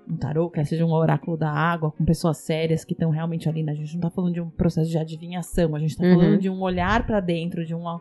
[0.08, 3.62] um tarô, quer seja um oráculo da água, com pessoas sérias que estão realmente ali.
[3.62, 3.70] Né?
[3.72, 6.14] A gente não tá falando de um processo de adivinhação, a gente tá Uhum.
[6.18, 8.00] falando de um olhar para dentro, de uma.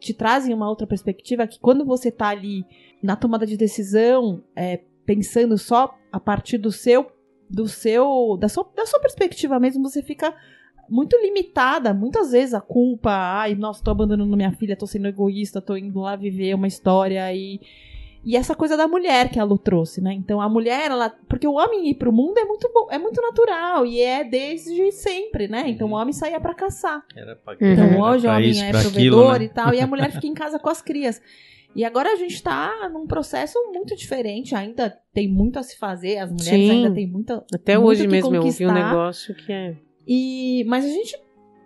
[0.00, 2.64] Te trazem uma outra perspectiva que quando você tá ali
[3.02, 7.12] na tomada de decisão, é, pensando só a partir do seu.
[7.48, 10.32] Do seu da, sua, da sua perspectiva mesmo, você fica
[10.88, 11.92] muito limitada.
[11.92, 16.00] Muitas vezes a culpa, ai, nossa, tô abandonando minha filha, tô sendo egoísta, tô indo
[16.00, 17.60] lá viver uma história e.
[18.22, 20.12] E essa coisa da mulher que a Lu trouxe, né?
[20.12, 21.10] Então a mulher, ela.
[21.28, 24.92] Porque o homem ir pro mundo é muito bom, é muito natural e é desde
[24.92, 25.64] sempre, né?
[25.68, 27.02] Então o homem saía pra caçar.
[27.16, 27.72] Era pra Uhum.
[27.72, 29.44] Então era hoje o homem isso, é provedor aquilo, né?
[29.44, 31.20] e tal, e a mulher fica em casa com as crias.
[31.74, 36.18] E agora a gente tá num processo muito diferente, ainda tem muito a se fazer,
[36.18, 36.70] as mulheres Sim.
[36.70, 37.44] ainda tem muita.
[37.54, 39.76] Até muito hoje que mesmo eu ouvi um negócio que é.
[40.06, 41.16] E, mas a gente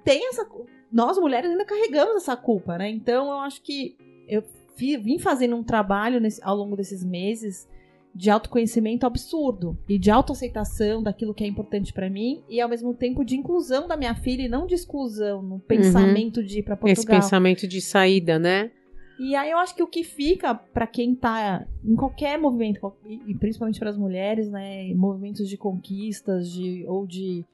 [0.05, 0.47] tem essa.
[0.93, 2.91] Nós mulheres ainda carregamos essa culpa, né?
[2.91, 3.97] Então eu acho que
[4.29, 4.45] eu
[4.77, 7.69] vim fazendo um trabalho nesse- ao longo desses meses
[8.15, 12.95] de autoconhecimento absurdo e de autoaceitação daquilo que é importante pra mim e ao mesmo
[12.95, 16.77] tempo de inclusão da minha filha e não de exclusão no pensamento de ir pra
[16.77, 16.93] Portugal.
[16.93, 18.71] Esse pensamento de saída, né?
[19.19, 23.21] E aí eu acho que o que fica pra quem tá em qualquer movimento, e
[23.29, 27.45] e principalmente para as mulheres, né, movimentos de conquistas, de ou de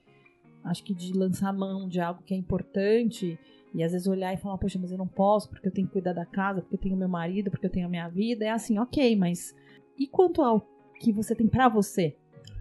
[0.64, 3.38] acho que de lançar mão de algo que é importante
[3.74, 5.92] e às vezes olhar e falar, poxa, mas eu não posso porque eu tenho que
[5.92, 8.50] cuidar da casa, porque eu tenho meu marido, porque eu tenho a minha vida, é
[8.50, 9.54] assim, OK, mas
[9.98, 10.66] e quanto ao
[11.00, 12.16] que você tem pra você?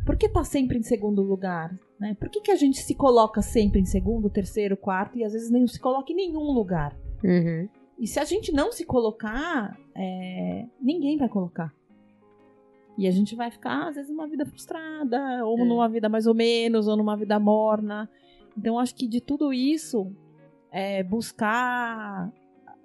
[0.06, 2.16] Por que tá sempre em segundo lugar, né?
[2.20, 5.50] Por que, que a gente se coloca sempre em segundo, terceiro, quarto e às vezes
[5.52, 6.96] nem se coloca em nenhum lugar?
[7.24, 7.68] Uhum.
[8.00, 11.74] E se a gente não se colocar, é, ninguém vai colocar.
[12.98, 15.66] E a gente vai ficar, às vezes, numa vida frustrada, ou É.
[15.66, 18.10] numa vida mais ou menos, ou numa vida morna.
[18.58, 20.12] Então, acho que de tudo isso,
[20.72, 22.30] é buscar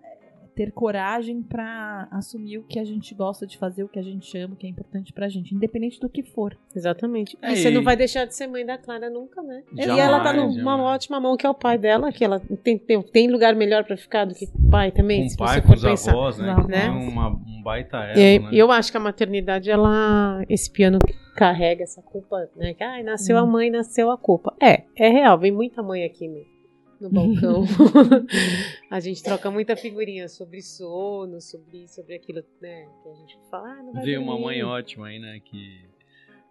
[0.03, 4.03] é, ter coragem pra assumir o que a gente gosta de fazer, o que a
[4.03, 6.57] gente ama, o que é importante pra gente, independente do que for.
[6.75, 7.37] Exatamente.
[7.43, 9.63] É, e você e- não vai deixar de ser mãe da Clara nunca, né?
[9.73, 10.81] e Jamais, ela tá numa jamais.
[10.81, 13.97] ótima mão que é o pai dela, que ela tem, tem, tem lugar melhor pra
[13.97, 16.11] ficar do que pai também, Com se o pai, você com for os pensar.
[16.13, 16.57] avós, né?
[16.69, 16.89] Né?
[16.91, 18.49] Uma, um baita elo, E né?
[18.53, 20.99] eu acho que a maternidade, ela, esse piano
[21.37, 22.75] carrega essa culpa, né?
[22.75, 23.47] Que, ai, nasceu a Hum.
[23.51, 24.55] mãe, nasceu a culpa.
[24.63, 26.54] É, é real, vem muita mãe aqui no,
[27.01, 27.65] no balcão.
[28.91, 32.89] a gente troca muita figurinha sobre sono, sobre, sobre aquilo, né?
[33.03, 35.41] Que a gente fala, ah, não vai Veio uma mãe ótima aí, né?
[35.45, 35.81] Que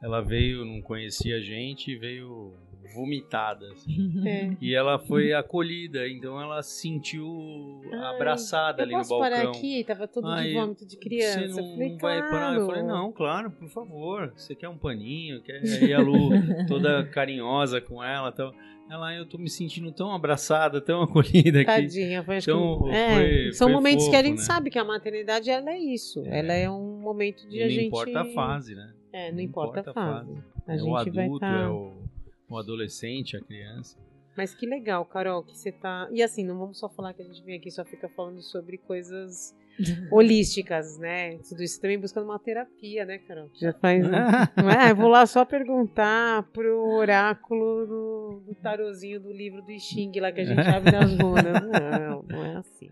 [0.02, 2.54] ela veio, não conhecia a gente e veio
[2.94, 3.66] vomitada.
[3.72, 4.12] assim.
[4.26, 4.56] É.
[4.62, 9.30] E ela foi acolhida, então ela se sentiu Ai, abraçada ali no posso balcão.
[9.38, 9.84] parar aqui?
[9.84, 11.40] Tava todo Ai, de vômito de criança.
[11.40, 12.32] Você não, eu falei, não vai claro.
[12.32, 12.56] parar?
[12.56, 14.34] Eu falei, não, claro, por favor.
[14.36, 15.42] Você quer um paninho?
[15.42, 15.62] Quer...
[15.62, 16.30] Aí a Lu,
[16.68, 18.30] toda carinhosa com ela.
[18.34, 18.54] Então,
[18.90, 21.66] ela, eu tô me sentindo tão abraçada, tão acolhida aqui.
[21.66, 24.44] Tadinha, foi, Então, que, é, foi- são foi momentos que a fofo, gente né?
[24.46, 26.22] sabe que a maternidade ela é isso.
[26.26, 26.40] É.
[26.40, 27.88] Ela é um momento de E a não gente.
[27.88, 28.94] importa a fase, né?
[29.12, 30.32] É, não, importa, a fase.
[30.68, 31.62] A é gente o vai adulto, estar.
[31.62, 32.03] é o,
[32.56, 33.98] o adolescente, a criança.
[34.36, 36.08] Mas que legal, Carol, que você tá.
[36.12, 38.42] E assim, não vamos só falar que a gente vem aqui e só fica falando
[38.42, 39.56] sobre coisas
[40.12, 41.38] holísticas, né?
[41.48, 43.50] Tudo isso também buscando uma terapia, né, Carol?
[43.54, 44.04] Já faz.
[44.08, 44.90] Não é?
[44.92, 50.32] Eu vou lá só perguntar pro oráculo do, do tarozinho do livro do Xing lá
[50.32, 51.62] que a gente abre nas runas.
[51.64, 52.90] Não, não é assim.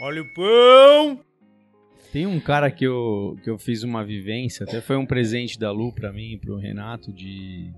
[0.00, 1.33] Olha o pão!
[2.14, 5.72] Tem um cara que eu, que eu fiz uma vivência, até foi um presente da
[5.72, 7.72] Lu pra mim e pro Renato, de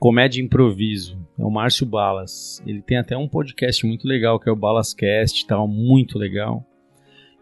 [0.00, 1.16] comédia e improviso.
[1.38, 2.60] É o Márcio Balas.
[2.66, 6.66] Ele tem até um podcast muito legal, que é o Balascast, tal, muito legal.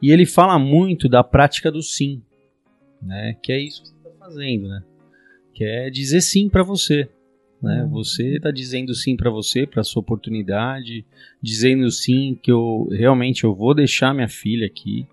[0.02, 2.20] E ele fala muito da prática do sim,
[3.00, 3.34] né?
[3.42, 4.82] Que é isso que você tá fazendo, né?
[5.54, 7.08] Que é dizer sim pra você.
[7.62, 7.84] Né?
[7.84, 7.88] Uhum.
[7.92, 11.02] Você tá dizendo sim pra você, pra sua oportunidade,
[11.40, 15.06] dizendo sim que eu realmente eu vou deixar minha filha aqui,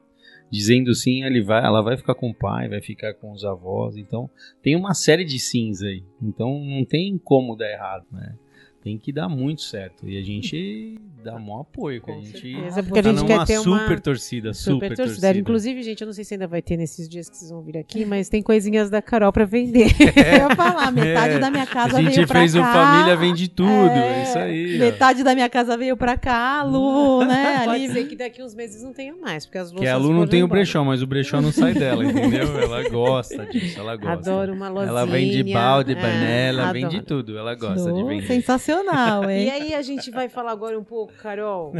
[0.51, 3.97] dizendo sim ele vai, ela vai ficar com o pai, vai ficar com os avós,
[3.97, 4.29] então
[4.62, 8.36] tem uma série de sims aí, então não tem como dar errado, né?
[8.81, 10.08] Tem que dar muito certo.
[10.08, 13.25] E a gente dá maior apoio, que a Com gente certeza, porque a tá gente
[13.25, 15.05] quer ter uma super torcida, super, Super torcida.
[15.21, 15.38] torcida.
[15.39, 17.77] Inclusive, gente, eu não sei se ainda vai ter nesses dias que vocês vão vir
[17.77, 19.88] aqui, mas tem coisinhas da Carol pra vender.
[20.15, 22.59] Eu ia falar, metade É, da minha a casa gente veio pra fez cá.
[22.59, 24.75] o Família Vende Tudo, é, É, isso aí.
[24.75, 24.79] ó.
[24.79, 27.61] Metade da minha casa veio pra cá, Lu, né?
[27.65, 27.89] Pode Ali.
[27.93, 30.41] ser que daqui uns meses não tenha mais, porque as Que a Lu não tem
[30.43, 30.59] o embora.
[30.61, 32.59] brechó, mas o brechó não sai dela, entendeu?
[32.59, 34.13] Ela gosta disso, ela gosta.
[34.31, 34.89] Adoro uma lozinha.
[34.89, 37.03] Ela vende balde, é, panela, vende adoro.
[37.03, 37.38] tudo.
[37.38, 38.27] Ela gosta de vender.
[38.27, 39.49] sensacional, E hein?
[39.51, 41.73] aí a gente vai falar agora um pouco, Carol,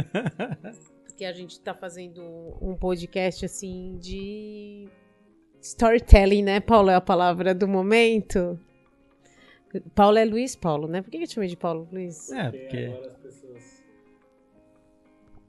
[1.06, 2.22] porque a gente tá fazendo
[2.60, 4.88] um podcast assim de
[5.60, 6.60] storytelling, né?
[6.60, 8.58] Paulo é a palavra do momento.
[9.94, 11.02] Paulo é Luiz Paulo, né?
[11.02, 12.30] Por que eu te chamei de Paulo Luiz?
[12.30, 12.92] É, porque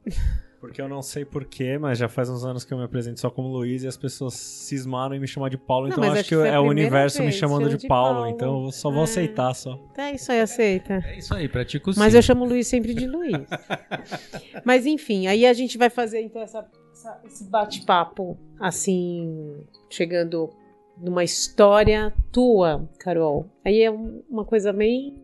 [0.04, 0.18] Porque
[0.78, 3.48] eu não sei porquê, mas já faz uns anos que eu me apresento só como
[3.48, 6.34] Luiz e as pessoas cismaram em me chamar de Paulo, Não, então acho acho que
[6.34, 8.28] é o universo me chamando chama de, de Paulo, Paulo.
[8.30, 9.04] então eu só vou É.
[9.04, 9.78] aceitar só.
[9.96, 10.94] É isso aí, aceita.
[11.06, 11.98] É isso aí, pratico sim.
[12.00, 13.32] Mas eu chamo o Luiz sempre de Luiz.
[14.64, 20.50] Mas enfim, aí a gente vai fazer então essa, essa- esse bate-papo assim, chegando
[21.00, 23.46] numa história tua, Carol.
[23.64, 25.14] Aí é um- uma coisa bem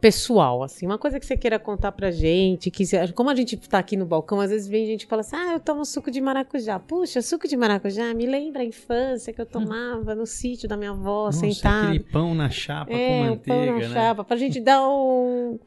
[0.00, 3.56] pessoal, assim, uma coisa que você queira contar pra gente, que se- como a gente
[3.56, 6.10] tá aqui no balcão, às vezes vem gente que fala assim, ah, eu tomo suco
[6.10, 6.78] de maracujá.
[6.78, 10.90] Puxa, suco de maracujá me lembra a infância que eu tomava no sítio da minha
[10.90, 11.88] avó, sentada.
[11.88, 13.94] aquele pão na chapa É, com o pão manteiga, na né?
[13.94, 15.58] chapa, pra gente dar um,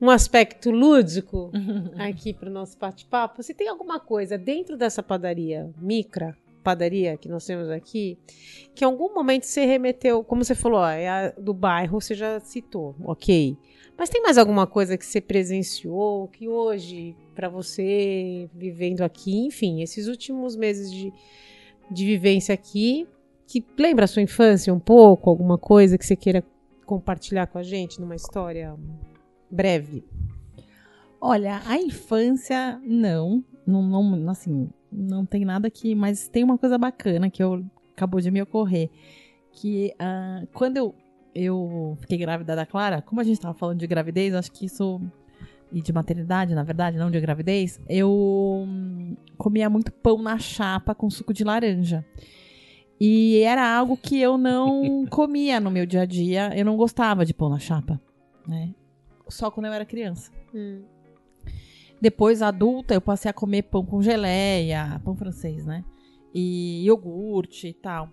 [0.00, 1.50] um aspecto lúdico
[1.98, 3.42] aqui pro nosso bate-papo.
[3.42, 6.36] Se tem alguma coisa dentro dessa padaria, micra
[6.66, 8.18] padaria que nós temos aqui,
[8.74, 12.12] que em algum momento você remeteu, como você falou, ó, é a do bairro, você
[12.12, 13.56] já citou, ok.
[13.96, 19.80] Mas tem mais alguma coisa que você presenciou, que hoje, pra você, vivendo aqui, enfim,
[19.80, 21.12] esses últimos meses de,
[21.88, 23.06] de vivência aqui,
[23.46, 26.42] que lembra a sua infância um pouco, alguma coisa que você queira
[26.84, 28.76] compartilhar com a gente numa história
[29.48, 30.04] breve?
[31.26, 33.44] Olha, a infância, não.
[33.66, 35.92] Não, não, assim, não tem nada que.
[35.92, 38.88] Mas tem uma coisa bacana que eu, acabou de me ocorrer.
[39.50, 40.94] Que ah, quando eu,
[41.34, 45.00] eu fiquei grávida da Clara, como a gente tava falando de gravidez, acho que isso.
[45.72, 48.08] E de maternidade, na verdade, não de gravidez, eu
[48.64, 52.06] hum, comia muito pão na chapa com suco de laranja.
[53.00, 56.56] E era algo que eu não comia no meu dia a dia.
[56.56, 58.00] Eu não gostava de pão na chapa,
[58.46, 58.72] né?
[59.28, 60.30] Só quando eu era criança.
[62.00, 65.84] Depois, adulta, eu passei a comer pão com geleia, pão francês, né?
[66.34, 68.10] E iogurte e tal.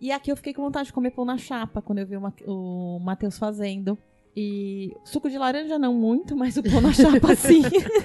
[0.00, 2.20] E aqui eu fiquei com vontade de comer pão na chapa quando eu vi o
[2.20, 3.98] Ma- o Matheus fazendo.
[4.36, 7.62] E suco de laranja não muito, mas o pão na chapa sim.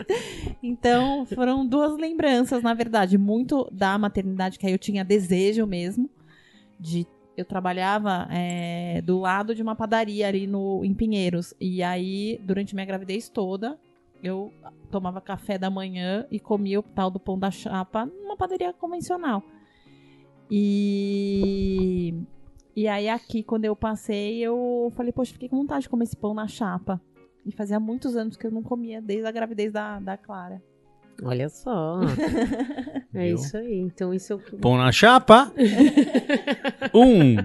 [0.63, 3.17] então foram duas lembranças, na verdade.
[3.17, 6.10] Muito da maternidade, que aí eu tinha desejo mesmo.
[6.80, 7.06] de
[7.38, 11.54] Eu trabalhava é, do lado de uma padaria ali no, em Pinheiros.
[11.60, 13.78] E aí, durante minha gravidez toda,
[14.23, 14.53] eu
[14.89, 19.43] tomava café da manhã e comia o tal do pão da chapa numa padaria convencional.
[20.49, 22.13] E,
[22.75, 26.15] e aí aqui, quando eu passei, eu falei, poxa, fiquei com vontade de comer esse
[26.15, 27.01] pão na chapa.
[27.45, 30.63] E fazia muitos anos que eu não comia, desde a gravidez da, da Clara.
[31.21, 31.99] Olha só.
[33.13, 33.36] é Viu?
[33.36, 33.78] isso aí.
[33.80, 34.56] Então, isso é o que.
[34.58, 35.52] Pão na chapa.
[36.93, 37.36] um.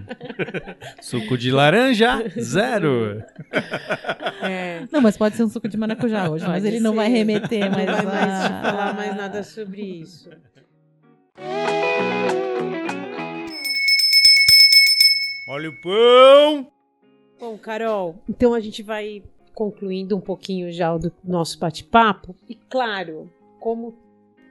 [1.01, 2.25] Suco de laranja.
[2.41, 3.23] Zero.
[4.43, 7.09] É, Não, mas pode ser um suco de maracujá hoje, mas Pode ele não vai
[7.11, 7.17] ser.
[7.19, 10.31] remeter não mais vai mais falar mais nada sobre isso.
[15.47, 16.71] Olha o pão.
[17.41, 19.23] Bom, Carol, então a gente vai
[19.55, 22.35] concluindo um pouquinho já o do nosso bate-papo.
[22.49, 23.95] E claro, como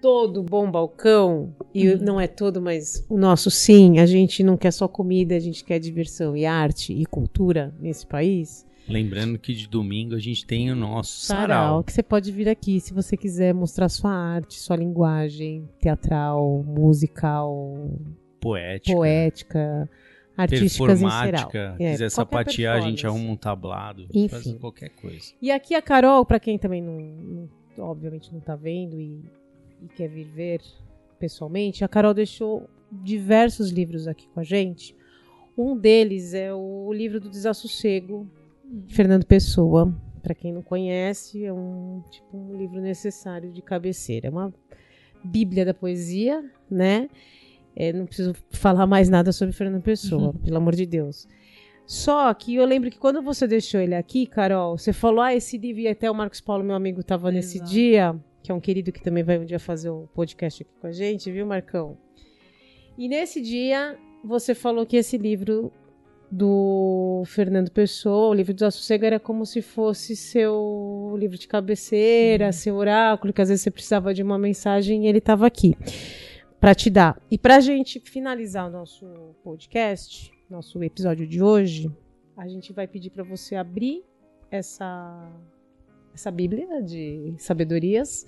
[0.01, 1.97] todo bom balcão, e Uhum.
[2.01, 5.63] não é todo, mas o nosso sim, a gente não quer só comida, a gente
[5.63, 8.65] quer diversão e arte e cultura nesse país.
[8.87, 11.83] Lembrando que de domingo a gente tem o nosso Sarau, sarau.
[11.83, 17.89] que você pode vir aqui se você quiser mostrar sua arte, sua linguagem teatral, musical,
[18.39, 18.95] Poética.
[18.95, 19.89] poética,
[20.37, 21.51] artísticas em geral.
[21.79, 24.05] É, quiser sapatear, a gente arruma um tablado.
[24.13, 24.29] Enfim.
[24.29, 25.33] Faz qualquer coisa.
[25.41, 29.23] E aqui a Carol, pra quem também não, não- obviamente não tá vendo e,
[29.81, 30.61] e quer vir ver
[31.19, 34.95] pessoalmente, a Carol deixou diversos livros aqui com a gente.
[35.57, 38.29] Um deles é o livro do Desassossego,
[38.63, 39.93] de Fernando Pessoa.
[40.21, 44.27] Pra quem não conhece, é um tipo um livro necessário de cabeceira.
[44.27, 44.53] É uma
[45.23, 47.09] bíblia da poesia, né?
[47.75, 51.27] É, não preciso falar mais nada sobre Fernando Pessoa, pelo amor de Deus.
[51.87, 55.57] Só que eu lembro que quando você deixou ele aqui, Carol, você falou: ah, esse
[55.57, 58.91] livro, e até o Marcos Paulo, meu amigo, estava nesse dia, que é um querido
[58.91, 61.97] que também vai um dia fazer o podcast aqui com a gente, viu, Marcão?
[62.97, 65.71] E nesse dia, você falou que esse livro
[66.29, 72.51] do Fernando Pessoa, o livro do Desassossego, era como se fosse seu livro de cabeceira,
[72.51, 75.73] seu oráculo, que às vezes você precisava de uma mensagem e ele estava aqui
[76.59, 77.17] para te dar.
[77.31, 79.05] E para a gente finalizar o nosso
[79.41, 81.91] podcast, nosso episódio de hoje,
[82.35, 84.03] a gente vai pedir para você abrir
[84.49, 85.29] essa
[86.13, 88.25] essa Bíblia de sabedorias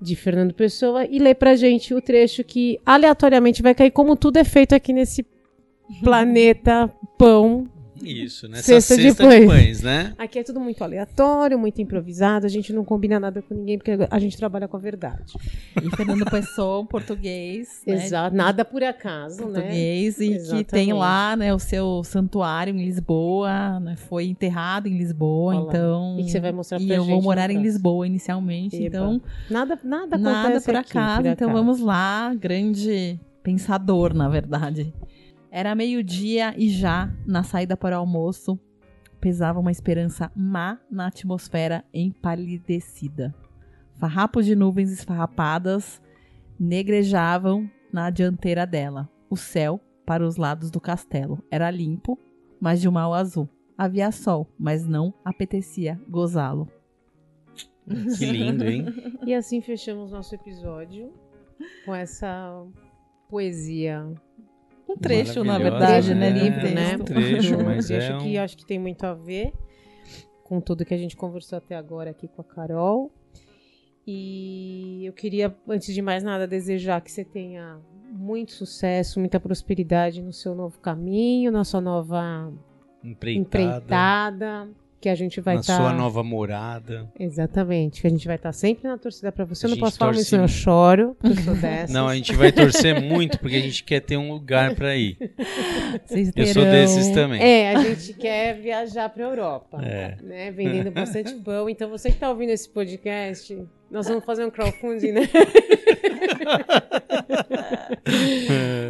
[0.00, 4.38] de Fernando Pessoa e ler pra gente o trecho que aleatoriamente vai cair como tudo
[4.38, 5.26] é feito aqui nesse
[6.02, 7.68] planeta pão
[8.02, 9.46] Isso, nessa Sexta cesta, de de pães.
[9.46, 10.14] pães, né?
[10.18, 12.46] Aqui é tudo muito aleatório, muito improvisado.
[12.46, 15.34] A gente não combina nada com ninguém porque a gente trabalha com a verdade.
[15.82, 17.82] E Fernando Pessoa, português.
[17.86, 18.34] né, Exato.
[18.36, 19.60] Nada por acaso, né?
[19.60, 20.66] português e que Exatamente.
[20.66, 25.68] tem lá né, o seu santuário em Lisboa, né, foi enterrado em Lisboa, Olha lá.
[25.68, 27.62] então E que você vai mostrar pra e eu gente vou no morar em.
[27.62, 28.86] Lisboa inicialmente, Eba.
[28.86, 31.64] então Nada, nada nada acontece por aqui, acaso, por então acaso.
[31.64, 34.92] vamos lá, grande pensador, na verdade.
[35.54, 38.58] Era meio-dia e já, na saída para o almoço,
[39.20, 43.34] pesava uma esperança má na atmosfera empalidecida.
[43.98, 46.00] Farrapos de nuvens esfarrapadas
[46.58, 49.10] negrejavam na dianteira dela.
[49.28, 52.18] O céu, para os lados do castelo, era limpo,
[52.58, 53.46] mas de um mau azul.
[53.76, 56.66] Havia sol, mas não apetecia gozá-lo.
[58.18, 58.86] Que lindo, hein?
[59.26, 61.12] E assim fechamos nosso episódio
[61.84, 62.66] com essa
[63.28, 64.14] poesia.
[64.92, 66.28] Um trecho, na verdade, né?
[66.28, 66.96] é, Livre, né?
[66.96, 69.52] um trecho, Um mas trecho é que um- acho que tem muito a ver
[70.44, 73.10] com tudo que a gente conversou até agora aqui com a Carol.
[74.06, 77.78] E eu queria, antes de mais nada, desejar que você tenha
[78.10, 82.52] muito sucesso, muita prosperidade no seu novo caminho, na sua nova
[83.02, 83.40] Empreitada.
[83.40, 84.68] empreitada,
[85.02, 87.10] que a gente vai na estar sua nova morada.
[87.18, 89.66] Exatamente, que a gente vai estar sempre na torcida pra você.
[89.66, 91.92] A Eu não posso falar torce senão eu choro, porque eu sou dessa.
[91.92, 95.16] Não, a gente vai torcer muito porque a gente quer ter um lugar pra ir.
[96.06, 97.42] Vocês Eu sou terão- desses também.
[97.42, 100.16] É, a gente quer viajar pra Europa, É.
[100.22, 100.50] né?
[100.52, 101.68] Vendendo bastante pão.
[101.68, 103.58] Então, você que tá ouvindo esse podcast,
[103.90, 105.22] nós vamos fazer um crowdfunding, né?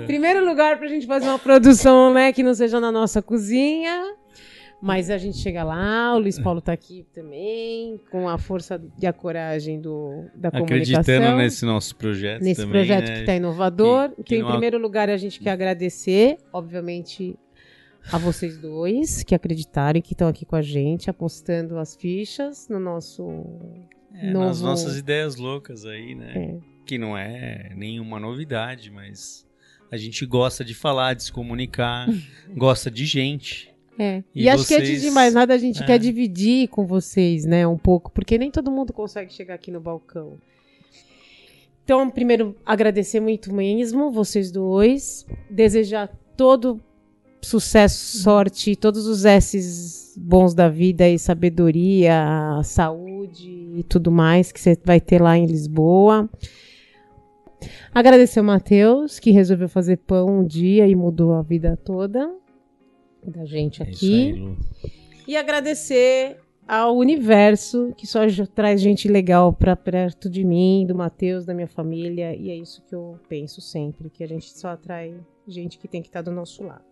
[0.06, 2.32] Primeiro lugar pra gente fazer uma produção, né?
[2.32, 4.14] Que não seja na nossa cozinha.
[4.84, 9.06] Mas a gente chega lá, o Luiz Paulo tá aqui também, com a força e
[9.06, 11.00] a coragem do, da comunicação.
[11.00, 13.14] Acreditando nesse nosso projeto nesse também, projeto né?
[13.14, 14.10] que está inovador.
[14.10, 17.36] que- que então, em não- primeiro lugar, a gente quer agradecer, obviamente,
[18.12, 22.68] a vocês dois que acreditaram e que estão aqui com a gente, apostando as fichas
[22.68, 23.24] no nosso.
[24.14, 26.32] É, nas novo- nossas ideias loucas aí, né?
[26.36, 26.56] É.
[26.84, 29.46] Que não é nenhuma novidade, mas
[29.92, 32.08] a gente gosta de falar, de se comunicar,
[32.56, 33.71] gosta de gente.
[34.02, 34.24] É.
[34.34, 35.86] E, E acho que antes vocês- de mais nada, a gente é.
[35.86, 39.80] quer dividir com vocês, né, um pouco, porque nem todo mundo consegue chegar aqui no
[39.80, 40.38] balcão.
[41.84, 45.26] Então, primeiro, agradecer muito mesmo, vocês dois.
[45.50, 46.80] Desejar todo
[47.40, 54.60] sucesso, sorte, todos os S's bons da vida e sabedoria, saúde e tudo mais que
[54.60, 56.28] você vai ter lá em Lisboa.
[57.94, 62.30] Agradecer o Matheus, que resolveu fazer pão um dia e mudou a vida toda
[63.26, 64.14] da gente É isso aqui.
[64.24, 64.56] aí, Lu.
[65.26, 68.20] E agradecer ao universo que só
[68.54, 72.34] traz gente legal pra perto de mim, do Matheus, da minha família.
[72.34, 75.14] E é isso que eu penso sempre, que a gente só atrai
[75.46, 76.82] gente que tem que estar do nosso lado.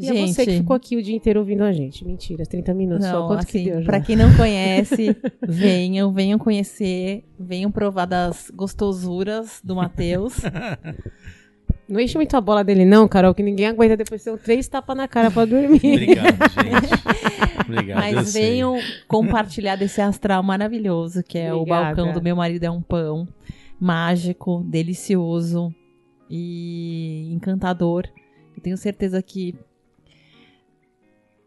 [0.00, 0.60] E é você que Gente.
[0.60, 2.04] ficou aqui o dia inteiro ouvindo a gente.
[2.04, 3.18] Mentira, 30 minutos só.
[3.20, 3.86] Não, Quanto que assim, deu já?
[3.86, 10.34] pra quem não conhece, venham, venham conhecer, venham provar das gostosuras do Matheus.
[11.88, 14.68] Não enche muito a bola dele não, Carol, que ninguém aguenta depois ter um três
[14.68, 15.78] tapas na cara pra dormir.
[15.82, 17.64] Obrigado, gente.
[17.64, 17.98] Obrigado.
[17.98, 21.96] Mas venham compartilhar desse astral maravilhoso, que é o Obrigada.
[21.96, 23.26] balcão do meu marido é um pão.
[23.80, 25.74] Mágico, delicioso
[26.28, 28.04] e encantador.
[28.56, 29.54] Eu tenho certeza que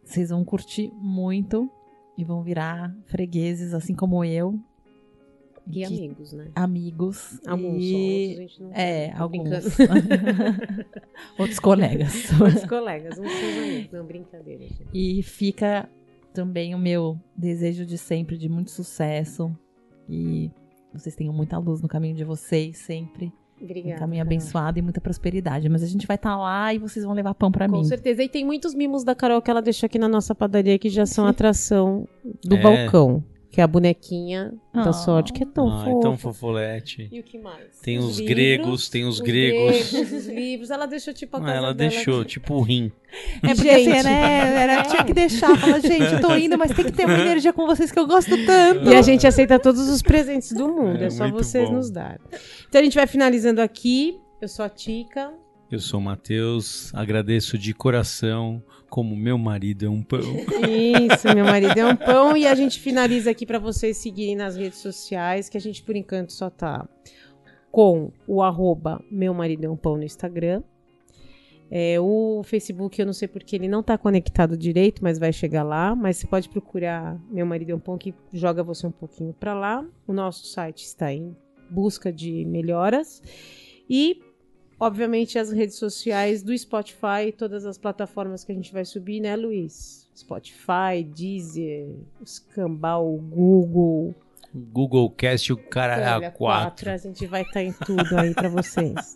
[0.04, 1.70] vocês vão curtir muito
[2.18, 4.60] e vão virar fregueses, assim como eu.
[5.68, 6.48] E amigos, né?
[6.56, 7.40] Amigos.
[7.48, 7.94] Alguns, e...
[7.94, 9.50] outros a gente não É, alguns.
[11.38, 12.14] Outros colegas.
[12.40, 13.92] Outros colegas, uns seus amigos.
[13.92, 14.88] Não, brincadeira, gente.
[14.94, 15.88] E fica
[16.34, 19.56] também o meu desejo de sempre, de muito sucesso.
[20.10, 20.52] E
[20.94, 23.32] vocês tenham muita luz no caminho de vocês, sempre.
[23.62, 23.96] Obrigada.
[23.96, 25.70] um caminho abençoado e muita prosperidade.
[25.70, 27.84] Mas a gente vai estar lá e vocês vão levar pão pra Com mim.
[27.84, 28.24] certeza.
[28.24, 31.06] E tem muitos mimos da Carol que ela deixou aqui na nossa padaria que já
[31.06, 32.08] são atração
[32.44, 32.62] do É.
[32.62, 33.24] balcão.
[33.52, 34.94] Que é a bonequinha da Ah.
[34.94, 35.98] sorte, que é tão Ah, fofa.
[35.98, 37.10] é tão fofolete.
[37.12, 37.80] E o que mais?
[37.82, 39.92] Tem os livros, gregos, tem os os gregos.
[39.92, 40.70] os livros.
[40.72, 42.30] Ela deixou tipo a Ah, casa ela dela deixou, aqui.
[42.30, 42.92] tipo o rim.
[43.44, 43.90] É porque Gente.
[43.98, 44.54] assim, né?
[44.64, 45.54] Era, tinha que deixar.
[45.58, 48.08] Fala, gente, eu tô indo, mas tem que ter uma energia com vocês que eu
[48.08, 48.90] gosto tanto.
[48.90, 51.02] E a gente aceita todos os presentes do mundo.
[51.02, 51.76] É, É, só vocês bom.
[51.76, 52.22] nos darem.
[52.70, 54.18] Então a gente vai finalizando aqui.
[54.42, 55.30] Eu sou a Tica.
[55.72, 60.20] Eu sou o Matheus, agradeço de coração, como meu marido é um pão.
[60.20, 62.36] Isso, meu marido é um pão.
[62.36, 65.96] E a gente finaliza aqui para vocês seguirem nas redes sociais, que a gente por
[65.96, 66.86] enquanto só tá
[67.72, 70.62] com o arroba meu marido é um pão no Instagram.
[71.72, 75.64] É, o Facebook, eu não sei porque ele não tá conectado direito, mas vai chegar
[75.64, 75.96] lá.
[75.96, 79.54] Mas você pode procurar Meu Marido é um Pão, que joga você um pouquinho para
[79.54, 79.88] lá.
[80.06, 81.34] O nosso site está em
[81.70, 83.24] busca de melhoras.
[83.90, 84.20] E
[84.82, 89.36] obviamente, as redes sociais do Spotify, todas as plataformas que a gente vai subir, né,
[89.36, 90.10] Luiz?
[90.16, 91.88] Spotify, Deezer,
[92.26, 94.16] Scambau, Google.
[94.52, 96.90] Google Cast, o cara é Olha, a 4.
[96.90, 99.16] A gente vai estar em tudo aí pra vocês.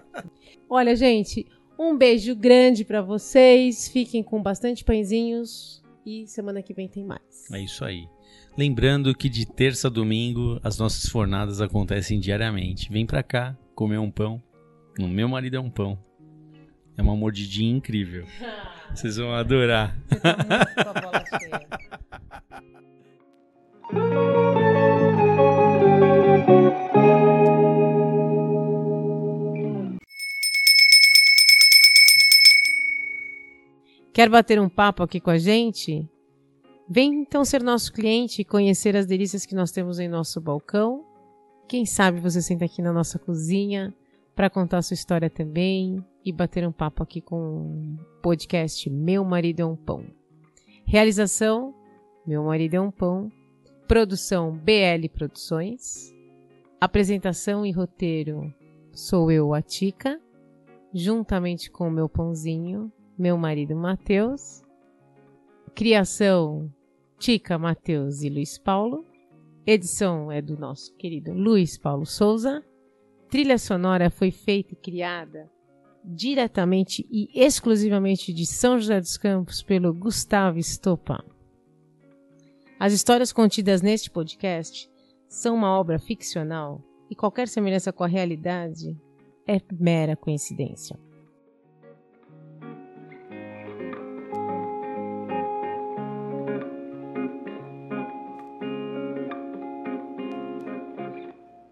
[0.68, 1.46] Olha, gente,
[1.78, 3.88] um beijo grande pra vocês.
[3.88, 7.50] Fiquem com bastante pãezinhos e semana que vem tem mais.
[7.52, 8.08] É isso aí.
[8.56, 12.90] Lembrando que de terça a domingo as nossas fornadas acontecem diariamente.
[12.90, 14.42] Vem pra cá comer um pão.
[14.98, 15.98] No meu marido é um pão.
[16.96, 18.26] É uma mordidinha incrível.
[18.94, 19.98] Vocês vão adorar.
[20.08, 21.66] Você tá muito com a bola cheia.
[34.12, 36.06] Quer bater um papo aqui com a gente?
[36.86, 41.02] Vem então ser nosso cliente e conhecer as delícias que nós temos em nosso balcão.
[41.66, 43.94] Quem sabe você senta aqui na nossa cozinha
[44.34, 49.60] para contar sua história também e bater um papo aqui com o podcast Meu Marido
[49.60, 50.04] é um Pão.
[50.84, 51.74] Realização:
[52.26, 53.30] Meu Marido é um Pão.
[53.86, 56.12] Produção BL Produções.
[56.80, 58.52] Apresentação e roteiro:
[58.92, 60.20] sou eu, a Tica,
[60.92, 64.62] juntamente com o meu pãozinho, meu marido Matheus.
[65.74, 66.72] Criação:
[67.18, 69.06] Tica, Matheus e Luiz Paulo.
[69.66, 72.64] Edição é do nosso querido Luiz Paulo Souza.
[73.32, 75.50] Trilha sonora foi feita e criada
[76.04, 81.24] diretamente e exclusivamente de São José dos Campos pelo Gustavo Estopa.
[82.78, 84.86] As histórias contidas neste podcast
[85.30, 88.94] são uma obra ficcional e qualquer semelhança com a realidade
[89.48, 91.00] é mera coincidência.